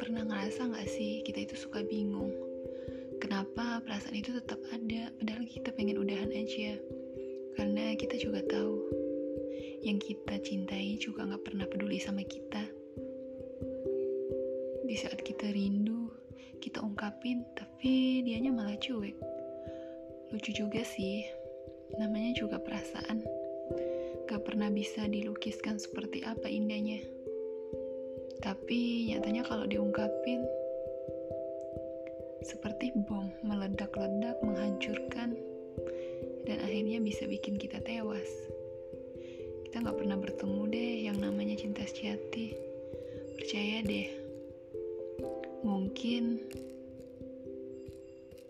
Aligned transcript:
pernah 0.00 0.24
ngerasa 0.24 0.72
gak 0.72 0.88
sih 0.88 1.20
kita 1.28 1.44
itu 1.44 1.60
suka 1.60 1.84
bingung? 1.84 2.32
Kenapa 3.20 3.84
perasaan 3.84 4.16
itu 4.16 4.32
tetap 4.32 4.56
ada 4.72 5.12
padahal 5.20 5.44
kita 5.44 5.76
pengen 5.76 6.00
udahan 6.00 6.32
aja? 6.32 6.80
Karena 7.52 7.92
kita 8.00 8.16
juga 8.16 8.40
tahu 8.48 8.80
yang 9.84 10.00
kita 10.00 10.40
cintai 10.40 10.96
juga 10.96 11.28
gak 11.28 11.44
pernah 11.44 11.68
peduli 11.68 12.00
sama 12.00 12.24
kita. 12.24 12.64
Di 14.88 14.96
saat 14.96 15.20
kita 15.20 15.52
rindu 15.52 16.08
kita 16.64 16.80
ungkapin 16.80 17.44
tapi 17.52 18.24
dianya 18.24 18.56
malah 18.56 18.80
cuek. 18.80 19.20
Lucu 20.32 20.50
juga 20.56 20.80
sih 20.80 21.28
namanya 22.00 22.40
juga 22.40 22.56
perasaan. 22.56 23.20
Gak 24.32 24.48
pernah 24.48 24.72
bisa 24.72 25.04
dilukiskan 25.04 25.76
seperti 25.76 26.24
apa 26.24 26.48
indahnya 26.48 27.19
tapi 28.40 29.12
nyatanya 29.12 29.44
kalau 29.44 29.68
diungkapin 29.68 30.40
seperti 32.40 32.96
bom 33.04 33.28
meledak-ledak 33.44 34.40
menghancurkan 34.40 35.36
dan 36.48 36.56
akhirnya 36.64 37.04
bisa 37.04 37.28
bikin 37.28 37.60
kita 37.60 37.84
tewas. 37.84 38.26
Kita 39.68 39.84
nggak 39.84 39.98
pernah 40.00 40.18
bertemu 40.18 40.60
deh 40.72 40.92
yang 41.06 41.20
namanya 41.20 41.54
cinta 41.60 41.84
sejati. 41.84 42.56
Percaya 43.36 43.84
deh 43.84 44.08
mungkin 45.60 46.40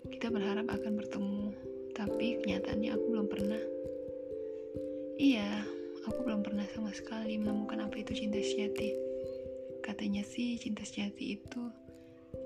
kita 0.07 0.31
berharap 0.31 0.71
akan 0.71 0.93
bertemu 0.95 1.47
tapi 1.99 2.39
kenyataannya 2.47 2.95
aku 2.95 3.05
belum 3.11 3.27
pernah. 3.27 3.63
Iya 5.19 5.67
aku 6.07 6.25
belum 6.25 6.47
pernah 6.47 6.65
sama 6.73 6.95
sekali 6.95 7.37
menemukan 7.37 7.91
apa 7.91 8.01
itu 8.01 8.25
cinta 8.25 8.41
sejati 8.41 9.10
Katanya 9.81 10.23
sih 10.23 10.57
cinta 10.61 10.85
sejati 10.87 11.41
itu 11.41 11.63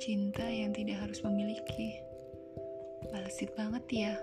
cinta 0.00 0.46
yang 0.46 0.72
tidak 0.72 1.04
harus 1.04 1.20
memiliki. 1.22 1.98
Balesit 3.12 3.52
banget 3.54 3.84
ya. 3.90 4.14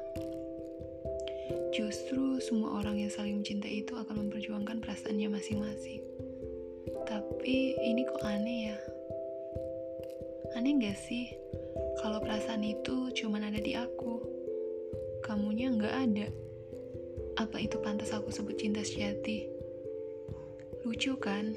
Justru 1.72 2.39
semua 2.44 2.84
orang 2.84 3.00
yang 3.00 3.12
saling 3.12 3.39
mencintai 3.39 3.86
itu 3.86 3.95
akan 3.95 4.28
memperjuangkan 4.28 4.84
perasaannya 4.84 5.30
masing-masing. 5.32 6.04
Tapi 7.08 7.76
ini 7.80 8.04
kok 8.08 8.23
aneh 8.23 8.59
ya? 8.72 8.78
Aneh 10.59 10.76
gak 10.84 11.00
sih 11.00 11.32
kalau 12.02 12.17
perasaan 12.17 12.66
itu 12.66 13.14
cuma 13.14 13.38
ada 13.38 13.62
di 13.62 13.78
aku? 13.78 14.20
Kamunya 15.22 15.70
nggak 15.70 15.95
ada. 15.95 16.28
Apa 17.38 17.62
itu 17.62 17.78
pantas 17.80 18.12
aku 18.12 18.34
sebut 18.34 18.58
cinta 18.58 18.82
sejati? 18.82 19.48
Lucu 20.82 21.14
kan? 21.22 21.54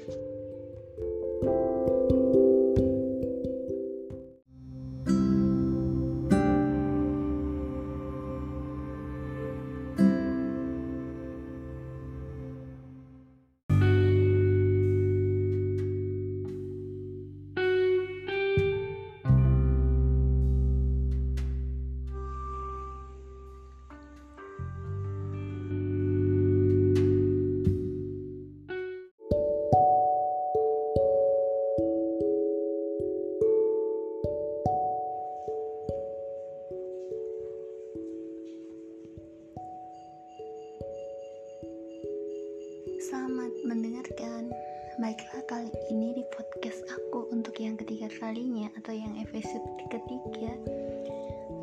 Selamat 43.05 43.53
mendengarkan. 43.61 44.49
Baiklah 44.97 45.45
kali 45.45 45.69
ini 45.93 46.17
di 46.17 46.25
podcast 46.33 46.81
aku 46.89 47.29
untuk 47.29 47.53
yang 47.61 47.77
ketiga 47.77 48.09
kalinya 48.17 48.65
atau 48.81 48.97
yang 48.97 49.13
episode 49.21 49.61
ketiga 49.93 50.49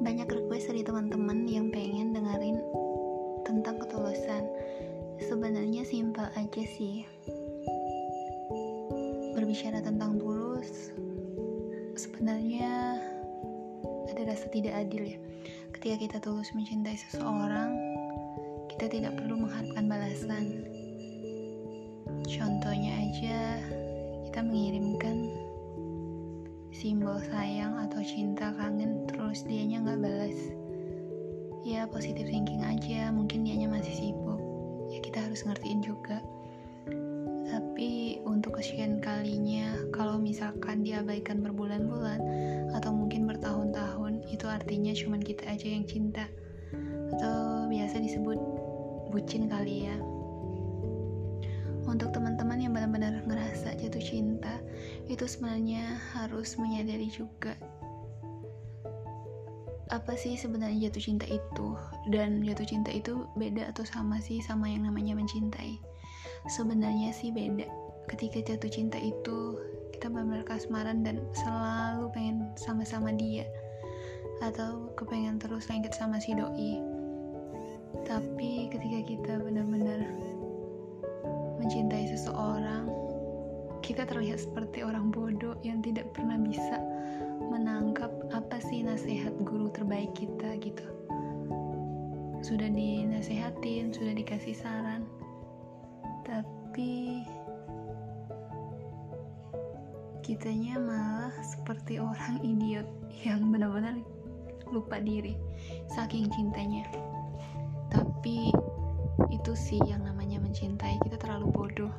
banyak 0.06 0.30
request 0.30 0.70
dari 0.70 0.86
teman-teman 0.86 1.42
yang 1.50 1.66
pengen 1.74 2.14
dengerin 2.14 2.62
tentang 3.42 3.74
ketulusan. 3.82 4.46
Sebenarnya 5.18 5.82
simpel 5.82 6.30
aja 6.38 6.62
sih. 6.78 7.02
Berbicara 9.34 9.82
tentang 9.82 10.22
tulus 10.22 10.94
sebenarnya 11.98 13.02
ada 14.14 14.22
rasa 14.30 14.46
tidak 14.54 14.78
adil 14.78 15.10
ya. 15.10 15.18
Ketika 15.74 15.96
kita 16.06 16.16
tulus 16.22 16.54
mencintai 16.54 16.94
seseorang, 16.94 17.74
kita 18.70 18.86
tidak 18.86 19.18
perlu 19.18 19.42
mengharapkan 19.42 19.90
balasan 19.90 20.71
Contohnya 22.22 22.94
aja, 23.02 23.58
kita 24.30 24.46
mengirimkan 24.46 25.26
simbol 26.70 27.18
sayang 27.18 27.74
atau 27.82 27.98
cinta 27.98 28.54
kangen 28.54 29.10
terus 29.10 29.42
dianya 29.42 29.82
nggak 29.82 30.00
balas. 30.06 30.38
Ya 31.66 31.86
positif 31.90 32.30
thinking 32.30 32.62
aja, 32.62 33.10
mungkin 33.10 33.42
dianya 33.42 33.66
masih 33.66 33.90
sibuk. 33.90 34.38
Ya 34.94 35.02
kita 35.02 35.18
harus 35.18 35.42
ngertiin 35.42 35.82
juga. 35.82 36.22
Tapi 37.50 38.22
untuk 38.22 38.58
kesekian 38.58 39.02
kalinya, 39.02 39.74
kalau 39.90 40.16
misalkan 40.16 40.86
diabaikan 40.86 41.42
berbulan-bulan 41.42 42.22
atau 42.70 42.94
mungkin 42.94 43.26
bertahun-tahun, 43.26 44.22
itu 44.30 44.46
artinya 44.46 44.94
cuma 44.94 45.18
kita 45.18 45.42
aja 45.50 45.66
yang 45.66 45.86
cinta. 45.86 46.30
Atau 47.18 47.66
biasa 47.66 47.98
disebut 47.98 48.38
bucin 49.12 49.50
kali 49.50 49.90
ya 49.90 50.11
untuk 51.86 52.14
teman-teman 52.14 52.58
yang 52.62 52.72
benar-benar 52.72 53.24
ngerasa 53.26 53.74
jatuh 53.78 54.02
cinta 54.02 54.62
itu 55.10 55.26
sebenarnya 55.26 55.98
harus 56.14 56.54
menyadari 56.58 57.10
juga 57.10 57.58
apa 59.92 60.16
sih 60.16 60.40
sebenarnya 60.40 60.88
jatuh 60.88 61.04
cinta 61.04 61.28
itu. 61.28 61.76
Dan 62.08 62.40
jatuh 62.40 62.64
cinta 62.64 62.88
itu 62.88 63.28
beda 63.36 63.68
atau 63.68 63.84
sama 63.84 64.16
sih 64.24 64.40
sama 64.40 64.64
yang 64.64 64.88
namanya 64.88 65.12
mencintai? 65.12 65.76
Sebenarnya 66.48 67.12
sih 67.12 67.28
beda. 67.28 67.68
Ketika 68.08 68.40
jatuh 68.40 68.72
cinta 68.72 68.96
itu 68.96 69.60
kita 69.92 70.08
benar-benar 70.08 70.48
kasmaran 70.48 71.04
dan 71.04 71.20
selalu 71.36 72.08
pengen 72.16 72.48
sama-sama 72.56 73.12
dia. 73.12 73.44
Atau 74.40 74.90
kepengen 74.96 75.36
terus 75.36 75.68
lengket 75.68 75.92
sama 75.92 76.16
si 76.18 76.32
doi. 76.32 76.80
Tapi 78.08 78.72
ketika 78.72 78.98
kita 83.82 84.06
terlihat 84.06 84.38
seperti 84.38 84.86
orang 84.86 85.10
bodoh 85.10 85.58
yang 85.66 85.82
tidak 85.82 86.06
pernah 86.14 86.38
bisa 86.38 86.78
menangkap 87.50 88.08
apa 88.30 88.62
sih 88.62 88.86
nasihat 88.86 89.34
guru 89.42 89.68
terbaik 89.74 90.14
kita 90.14 90.54
gitu. 90.62 90.86
Sudah 92.46 92.70
dinasehatin, 92.70 93.90
sudah 93.90 94.14
dikasih 94.14 94.54
saran, 94.54 95.02
tapi 96.22 97.26
kitanya 100.22 100.78
malah 100.78 101.34
seperti 101.42 101.98
orang 101.98 102.38
idiot 102.46 102.86
yang 103.26 103.50
benar-benar 103.50 103.98
lupa 104.70 105.02
diri 105.02 105.34
saking 105.90 106.30
cintanya. 106.30 106.86
Tapi 107.90 108.54
itu 109.34 109.52
sih 109.58 109.82
yang 109.82 110.06
namanya 110.06 110.38
mencintai 110.38 111.02
kita 111.02 111.18
terlalu 111.18 111.50
bodoh 111.50 111.92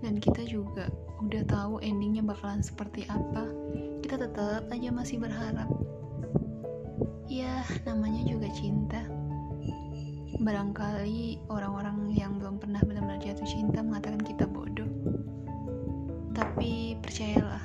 dan 0.00 0.16
kita 0.16 0.48
juga 0.48 0.88
udah 1.20 1.42
tahu 1.44 1.78
endingnya 1.84 2.24
bakalan 2.24 2.64
seperti 2.64 3.04
apa 3.06 3.44
kita 4.10 4.26
tetap 4.26 4.66
aja 4.74 4.90
masih 4.90 5.22
berharap. 5.22 5.70
Ya 7.30 7.62
namanya 7.86 8.26
juga 8.26 8.50
cinta. 8.50 9.06
Barangkali 10.42 11.46
orang-orang 11.46 12.10
yang 12.18 12.42
belum 12.42 12.58
pernah 12.58 12.82
benar-benar 12.82 13.22
jatuh 13.22 13.46
cinta 13.46 13.86
mengatakan 13.86 14.18
kita 14.18 14.50
bodoh. 14.50 14.90
Tapi 16.34 16.98
percayalah 16.98 17.62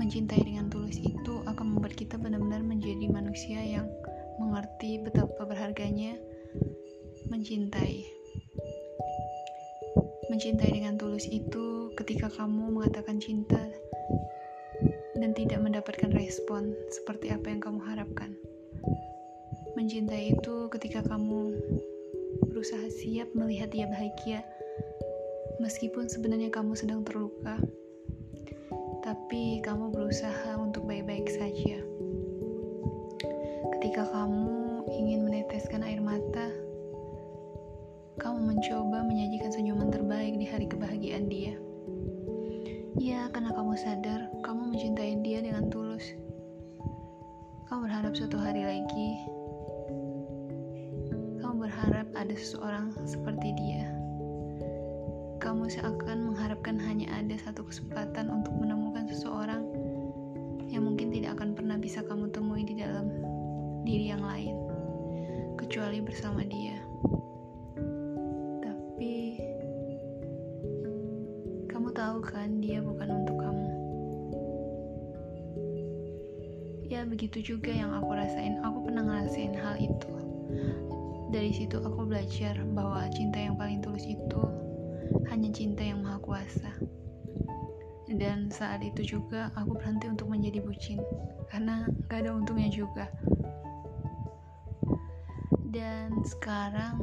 mencintai 0.00 0.40
dengan 0.40 0.72
tulus 0.72 0.96
itu 0.96 1.44
akan 1.44 1.76
membuat 1.76 1.92
kita 1.92 2.16
benar-benar 2.16 2.64
menjadi 2.64 3.12
manusia 3.12 3.60
yang 3.60 3.84
mengerti 4.40 5.04
betapa 5.04 5.44
berharganya 5.44 6.16
mencintai. 7.28 8.08
Mencintai 10.32 10.80
dengan 10.80 10.96
tulus 10.96 11.28
itu 11.28 11.67
ketika 11.98 12.30
kamu 12.30 12.78
mengatakan 12.78 13.18
cinta 13.18 13.58
dan 15.18 15.34
tidak 15.34 15.58
mendapatkan 15.58 16.14
respon 16.14 16.70
seperti 16.94 17.34
apa 17.34 17.50
yang 17.50 17.58
kamu 17.58 17.82
harapkan. 17.82 18.38
Mencintai 19.74 20.30
itu 20.38 20.70
ketika 20.70 21.02
kamu 21.02 21.58
berusaha 22.46 22.86
siap 22.86 23.26
melihat 23.34 23.74
dia 23.74 23.90
bahagia, 23.90 24.46
meskipun 25.58 26.06
sebenarnya 26.06 26.54
kamu 26.54 26.78
sedang 26.78 27.02
terluka, 27.02 27.58
tapi 29.02 29.58
kamu 29.66 29.90
berusaha 29.90 30.54
untuk 30.54 30.86
baik-baik 30.86 31.26
saja. 31.26 31.82
Ketika 33.74 34.06
kamu 34.14 34.86
ingin 34.86 35.26
meneteskan 35.26 35.82
air 35.82 35.98
mata, 35.98 36.46
kamu 38.22 38.54
mencoba 38.54 39.02
menyajikan 39.02 39.50
senyuman 39.50 39.90
terbaik 39.90 40.38
di 40.38 40.46
hari 40.46 40.70
kebahagiaan 40.70 41.26
dia. 41.26 41.58
Ya, 42.98 43.30
karena 43.30 43.54
kamu 43.54 43.74
sadar 43.78 44.20
kamu 44.42 44.74
mencintai 44.74 45.22
dia 45.22 45.38
dengan 45.40 45.70
tulus. 45.70 46.04
Kamu 47.70 47.86
berharap 47.86 48.12
suatu 48.14 48.36
hari 48.36 48.66
lagi 48.66 49.38
berharap 51.68 52.08
ada 52.16 52.32
seseorang 52.32 52.96
seperti 53.04 53.52
dia. 53.60 53.92
Kamu 55.36 55.68
seakan 55.68 56.32
mengharapkan 56.32 56.80
hanya 56.80 57.12
ada 57.12 57.36
satu 57.36 57.60
kesempatan 57.68 58.32
untuk 58.32 58.56
menemukan 58.56 59.04
seseorang 59.04 59.68
yang 60.72 60.88
mungkin 60.88 61.12
tidak 61.12 61.36
akan 61.36 61.52
pernah 61.52 61.76
bisa 61.76 62.00
kamu 62.00 62.32
temui 62.32 62.64
di 62.64 62.80
dalam 62.80 63.12
diri 63.84 64.08
yang 64.08 64.24
lain, 64.24 64.56
kecuali 65.60 66.00
bersama 66.00 66.40
begitu 77.18 77.58
juga 77.58 77.74
yang 77.74 77.90
aku 77.98 78.14
rasain. 78.14 78.62
Aku 78.62 78.86
pernah 78.86 79.02
ngerasain 79.02 79.50
hal 79.58 79.74
itu 79.82 80.18
dari 81.28 81.52
situ 81.52 81.76
aku 81.76 82.08
belajar 82.08 82.56
bahwa 82.72 83.04
cinta 83.12 83.36
yang 83.36 83.58
paling 83.60 83.84
tulus 83.84 84.06
itu 84.08 84.40
hanya 85.28 85.52
cinta 85.52 85.84
yang 85.84 86.00
maha 86.00 86.16
kuasa. 86.24 86.72
Dan 88.08 88.48
saat 88.48 88.80
itu 88.80 89.18
juga 89.18 89.52
aku 89.52 89.76
berhenti 89.76 90.08
untuk 90.08 90.32
menjadi 90.32 90.64
bucin 90.64 91.02
karena 91.52 91.84
gak 92.08 92.24
ada 92.24 92.32
untungnya 92.32 92.72
juga. 92.72 93.12
Dan 95.68 96.16
sekarang 96.24 96.96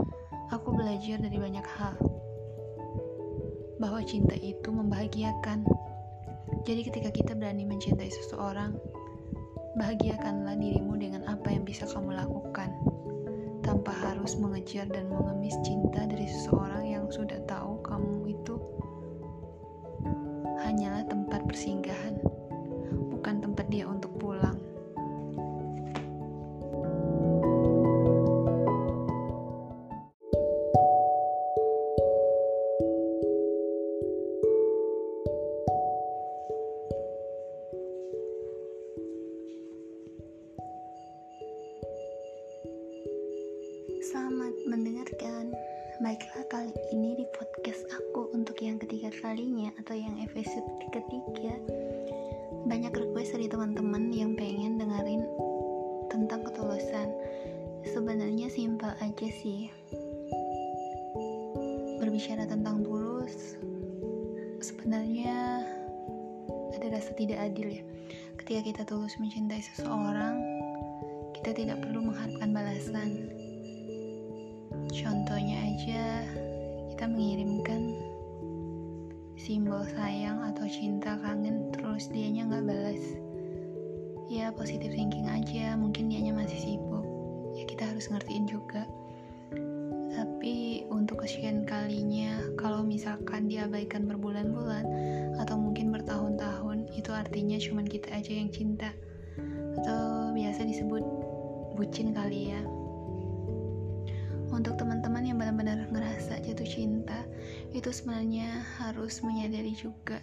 aku 0.49 0.73
belajar 0.73 1.21
dari 1.21 1.37
banyak 1.37 1.67
hal 1.77 1.93
bahwa 3.77 4.01
cinta 4.01 4.33
itu 4.33 4.73
membahagiakan. 4.73 5.61
Jadi 6.65 6.81
ketika 6.89 7.13
kita 7.13 7.37
berani 7.37 7.61
mencintai 7.69 8.09
seseorang, 8.09 8.73
bahagiakanlah 9.75 10.55
dirimu 10.55 10.95
dengan 10.95 11.27
apa 11.27 11.51
yang 11.51 11.67
bisa 11.67 11.83
kamu 11.83 12.15
lakukan. 12.15 12.71
Tanpa 13.59 13.91
harus 13.91 14.39
mengejar 14.39 14.87
dan 14.87 15.11
mengemis 15.11 15.57
cinta 15.67 16.07
dari 16.07 16.25
seseorang 16.31 16.85
yang 16.87 17.05
sudah 17.11 17.43
tahu 17.43 17.83
kamu 17.83 18.31
itu 18.31 18.55
hanyalah 20.63 21.03
tempat 21.11 21.43
persinggahan, 21.43 22.15
bukan 23.11 23.43
tempat 23.43 23.67
dia 23.67 23.83
untuk 23.83 24.14
untuk 48.55 48.71
yang 48.71 48.79
ketiga 48.79 49.11
kalinya 49.19 49.67
atau 49.83 49.99
yang 49.99 50.15
episode 50.23 50.63
ketiga 50.87 51.59
banyak 52.63 52.95
request 52.95 53.35
dari 53.35 53.51
teman-teman 53.51 54.15
yang 54.15 54.31
pengen 54.39 54.79
dengerin 54.79 55.27
tentang 56.07 56.39
ketulusan. 56.47 57.11
Sebenarnya 57.83 58.47
simpel 58.47 58.95
aja 59.03 59.27
sih. 59.43 59.67
Berbicara 61.99 62.47
tentang 62.47 62.79
tulus 62.87 63.59
sebenarnya 64.63 65.67
ada 66.79 66.87
rasa 66.95 67.11
tidak 67.19 67.43
adil 67.51 67.75
ya. 67.75 67.83
Ketika 68.39 68.61
kita 68.71 68.81
tulus 68.87 69.19
mencintai 69.19 69.67
seseorang, 69.67 70.39
kita 71.35 71.51
tidak 71.51 71.83
perlu 71.83 72.07
mengharapkan 72.07 72.55
balasan 72.55 73.35
Contohnya 74.95 75.59
aja, 75.59 76.23
kita 76.95 77.03
mengirimkan 77.03 78.14
simbol 79.45 79.85
sayang 79.93 80.41
atau 80.41 80.65
cinta 80.65 81.21
kangen 81.21 81.69
terus 81.69 82.09
dianya 82.09 82.49
nggak 82.49 82.65
balas. 82.65 83.03
Ya 84.25 84.49
positif 84.49 84.89
thinking 84.89 85.29
aja, 85.29 85.77
mungkin 85.77 86.09
dianya 86.09 86.33
masih 86.33 86.57
sibuk. 86.57 87.05
Ya 87.53 87.69
kita 87.69 87.93
harus 87.93 88.09
ngertiin 88.09 88.49
juga. 88.49 88.89
Tapi 90.17 90.89
untuk 90.89 91.21
kesekian 91.21 91.61
kalinya, 91.61 92.41
kalau 92.57 92.81
misalkan 92.81 93.45
diabaikan 93.45 94.09
berbulan-bulan 94.09 94.85
atau 95.37 95.61
mungkin 95.61 95.93
bertahun-tahun, 95.93 96.89
itu 96.97 97.13
artinya 97.13 97.61
cuma 97.61 97.85
kita 97.85 98.09
aja 98.17 98.33
yang 98.33 98.49
cinta. 98.49 98.89
Atau 99.77 100.33
biasa 100.33 100.65
disebut 100.65 101.05
bucin 101.77 102.17
kali 102.17 102.49
ya 102.49 102.65
untuk 104.55 104.79
teman-teman 104.79 105.27
yang 105.27 105.37
benar-benar 105.37 105.83
ngerasa 105.91 106.39
jatuh 106.39 106.63
cinta 106.63 107.27
itu 107.71 107.89
sebenarnya 107.89 108.61
harus 108.77 109.23
menyadari 109.25 109.73
juga. 109.73 110.19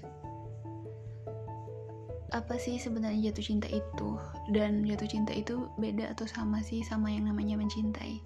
Apa 2.32 2.56
sih 2.56 2.80
sebenarnya 2.80 3.28
jatuh 3.28 3.44
cinta 3.44 3.68
itu? 3.68 4.16
Dan 4.56 4.88
jatuh 4.88 5.04
cinta 5.04 5.36
itu 5.36 5.68
beda 5.76 6.16
atau 6.16 6.24
sama 6.24 6.64
sih 6.64 6.80
sama 6.80 7.12
yang 7.12 7.28
namanya 7.28 7.60
mencintai? 7.60 8.24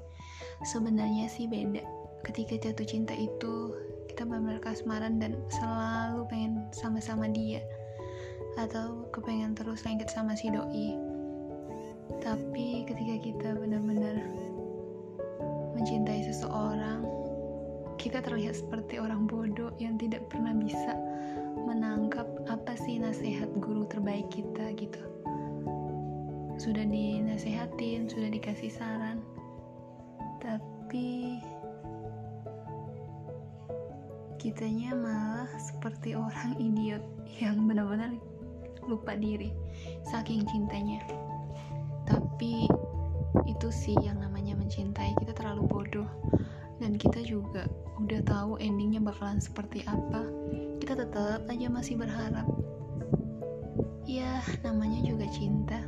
Sebenarnya 0.63 1.27
sih 1.27 1.51
beda. 1.51 1.83
Ketika 2.23 2.55
jatuh 2.59 2.87
cinta 2.87 3.15
itu 3.19 3.75
kita 4.07 4.23
benar-benar 4.23 4.63
kasmaran 4.63 5.19
dan 5.19 5.35
selalu 5.51 6.23
pengen 6.31 6.71
sama-sama 6.71 7.27
dia. 7.27 7.59
Atau 8.55 9.11
kepengen 9.11 9.59
terus 9.59 9.83
lengket 9.83 10.07
sama 10.07 10.39
si 10.39 10.55
doi. 10.55 10.95
Tapi 12.23 12.87
ketika 12.87 13.17
kita 13.27 13.49
benar-benar 13.59 14.23
mencintai 15.75 16.25
seseorang, 16.31 17.16
kita 18.07 18.23
terlihat 18.23 18.55
seperti 18.55 19.03
orang 19.03 19.27
bodoh 19.27 19.75
yang 19.83 19.99
tidak 19.99 20.31
pernah 20.31 20.55
bisa 20.55 20.95
menangkap 21.67 22.23
apa 22.47 22.79
sih 22.79 23.03
nasihat 23.03 23.51
guru 23.59 23.83
terbaik 23.91 24.31
kita 24.31 24.71
gitu. 24.79 25.03
Sudah 26.55 26.87
dinasehatin, 26.87 28.07
sudah 28.07 28.31
dikasih 28.31 28.71
saran, 28.71 29.19
tapi 30.39 31.43
kitanya 34.39 34.95
malah 34.95 35.51
seperti 35.59 36.15
orang 36.15 36.55
idiot 36.63 37.03
yang 37.43 37.67
benar-benar 37.67 38.15
lupa 38.87 39.19
diri 39.19 39.51
saking 40.07 40.47
cintanya. 40.47 41.03
Tapi 42.07 42.71
itu 43.51 43.69
sih 43.75 43.99
yang 43.99 44.23
namanya 44.23 44.55
mencintai 44.55 45.19
kita 45.19 45.35
terlalu 45.35 45.67
bodoh 45.67 46.07
dan 46.81 47.01
kita 47.01 47.25
juga 47.25 47.65
udah 47.97 48.21
tahu 48.29 48.61
endingnya 48.61 49.01
bakalan 49.01 49.41
seperti 49.41 49.81
apa. 49.89 50.25
Kita 50.83 50.93
tetap 50.97 51.49
aja 51.49 51.67
masih 51.73 51.97
berharap. 51.97 52.45
Ya 54.05 54.45
namanya 54.61 55.01
juga 55.03 55.27
cinta. 55.33 55.81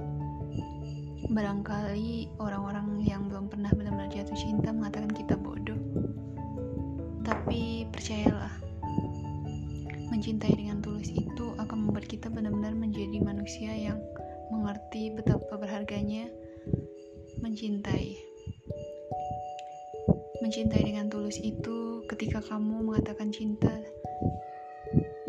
Barangkali 1.28 2.32
orang-orang 2.40 3.04
yang 3.04 3.28
belum 3.28 3.52
pernah 3.52 3.68
benar-benar 3.76 4.08
jatuh 4.08 4.38
cinta 4.38 4.72
mengatakan 4.72 5.12
kita 5.12 5.36
bodoh. 5.36 5.76
Tapi 7.22 7.84
percayalah 7.92 8.56
mencintai 10.08 10.56
dengan 10.56 10.80
tulus 10.80 11.12
itu 11.12 11.52
akan 11.60 11.88
membuat 11.88 12.08
kita 12.08 12.32
benar-benar 12.32 12.72
menjadi 12.72 13.20
manusia 13.20 13.70
yang 13.76 14.00
mengerti 14.48 15.12
betapa 15.12 15.60
berharganya 15.60 16.32
mencintai. 17.44 18.27
Mencintai 20.48 20.80
dengan 20.80 21.12
tulus 21.12 21.36
itu 21.44 22.00
ketika 22.08 22.40
kamu 22.40 22.80
mengatakan 22.80 23.28
cinta 23.28 23.84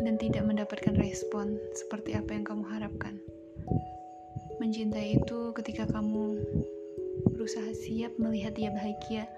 dan 0.00 0.16
tidak 0.16 0.48
mendapatkan 0.48 0.96
respon 0.96 1.60
seperti 1.76 2.16
apa 2.16 2.32
yang 2.32 2.40
kamu 2.40 2.64
harapkan. 2.64 3.20
Mencintai 4.64 5.20
itu 5.20 5.52
ketika 5.52 5.84
kamu 5.92 6.40
berusaha 7.36 7.68
siap 7.68 8.16
melihat 8.16 8.56
dia 8.56 8.72
bahagia, 8.72 9.28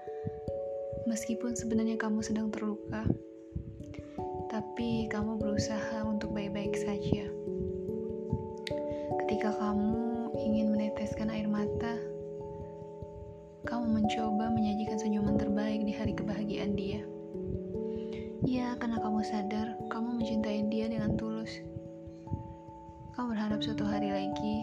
meskipun 1.03 1.51
sebenarnya 1.51 1.99
kamu 1.99 2.23
sedang 2.23 2.47
terluka, 2.47 3.03
tapi 4.47 5.11
kamu 5.11 5.35
berusaha 5.35 5.99
untuk 6.07 6.31
baik-baik 6.31 6.79
saja. 6.79 7.27
Ketika 9.27 9.51
kamu 9.59 10.02
sadar 19.23 19.79
kamu 19.87 20.19
mencintai 20.19 20.67
dia 20.67 20.91
dengan 20.91 21.15
tulus. 21.15 21.63
Kamu 23.15 23.31
berharap 23.31 23.63
suatu 23.63 23.87
hari 23.87 24.11
lagi 24.11 24.57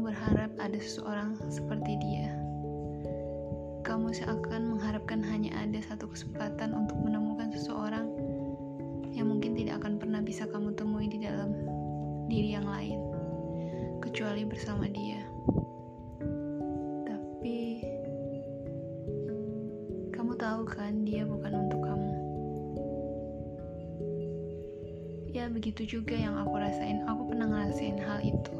kamu 0.00 0.16
berharap 0.16 0.52
ada 0.56 0.78
seseorang 0.80 1.36
seperti 1.52 1.96
dia. 2.00 2.32
Kamu 3.84 4.12
seakan 4.12 4.76
mengharapkan 4.76 5.20
hanya 5.24 5.52
ada 5.60 5.76
satu 5.80 6.08
kesempatan 6.08 6.72
untuk 6.72 6.96
menemukan 7.04 7.52
seseorang 7.52 8.08
yang 9.12 9.28
mungkin 9.28 9.52
tidak 9.56 9.84
akan 9.84 10.00
pernah 10.00 10.24
bisa 10.24 10.48
kamu 10.48 10.72
temui 10.72 11.04
di 11.04 11.20
dalam 11.20 11.52
diri 12.32 12.56
yang 12.56 12.64
lain, 12.64 12.96
kecuali 14.00 14.48
bersama 14.48 14.88
dia. 14.88 15.19
Begitu 25.60 26.00
juga 26.00 26.16
yang 26.16 26.40
aku 26.40 26.56
rasain. 26.56 27.04
Aku 27.04 27.28
pernah 27.28 27.44
ngerasain 27.44 28.00
hal 28.00 28.24
itu. 28.24 28.56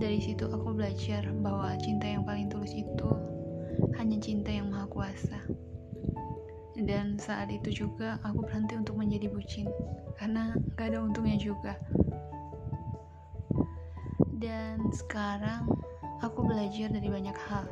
Dari 0.00 0.16
situ 0.16 0.48
aku 0.48 0.72
belajar 0.72 1.28
bahwa 1.44 1.76
cinta 1.76 2.08
yang 2.08 2.24
paling 2.24 2.48
tulus 2.48 2.72
itu 2.72 3.10
hanya 4.00 4.16
cinta 4.16 4.48
yang 4.48 4.72
maha 4.72 4.88
kuasa. 4.88 5.36
Dan 6.80 7.20
saat 7.20 7.52
itu 7.52 7.84
juga 7.84 8.16
aku 8.24 8.48
berhenti 8.48 8.80
untuk 8.80 8.96
menjadi 8.96 9.28
bucin 9.28 9.68
karena 10.16 10.56
gak 10.80 10.96
ada 10.96 11.04
untungnya 11.04 11.36
juga. 11.36 11.76
Dan 14.40 14.88
sekarang 14.88 15.68
aku 16.24 16.48
belajar 16.48 16.88
dari 16.96 17.12
banyak 17.12 17.36
hal 17.44 17.68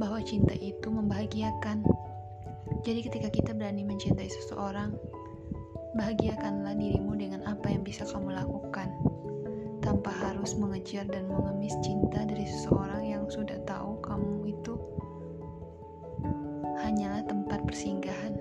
bahwa 0.00 0.16
cinta 0.24 0.56
itu 0.56 0.88
membahagiakan. 0.88 1.84
Jadi 2.88 3.04
ketika 3.04 3.28
kita 3.28 3.52
berani 3.52 3.84
mencintai 3.84 4.32
seseorang, 4.32 4.96
bahagiakanlah 5.92 6.72
dirimu 6.72 7.12
dengan 7.20 7.44
apa 7.44 7.68
yang 7.68 7.84
bisa 7.84 8.08
kamu 8.08 8.32
lakukan, 8.32 8.88
tanpa 9.84 10.08
harus 10.08 10.56
mengejar 10.56 11.04
dan 11.04 11.28
mengemis 11.28 11.76
cinta 11.84 12.24
dari 12.24 12.48
seseorang 12.48 13.04
yang 13.04 13.24
sudah 13.28 13.60
tahu 13.68 14.00
kamu 14.00 14.56
itu 14.56 14.74
hanyalah 16.80 17.20
tempat 17.28 17.60
persinggahan, 17.68 18.40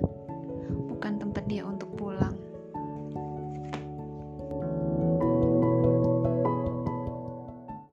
bukan 0.87 1.19
tempat 1.19 1.43
dia 1.51 1.67
untuk 1.67 1.90